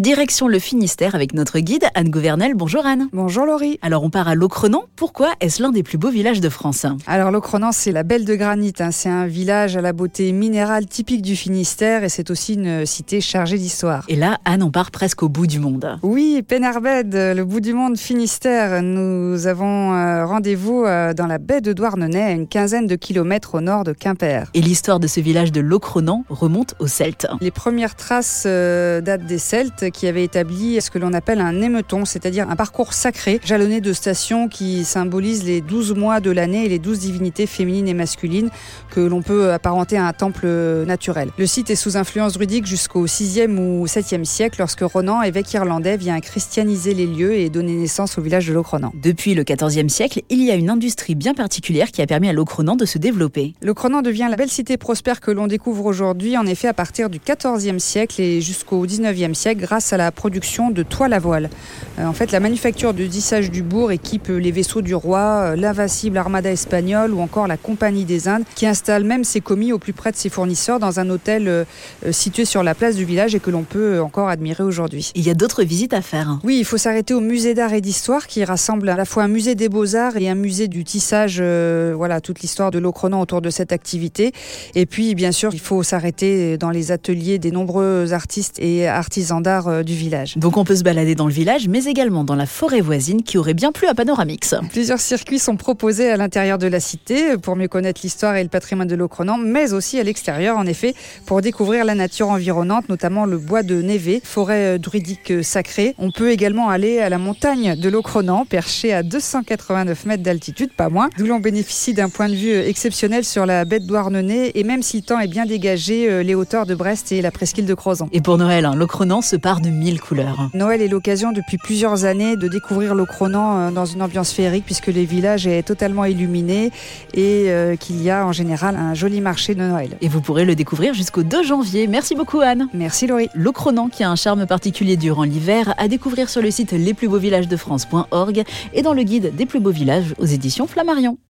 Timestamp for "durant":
134.96-135.24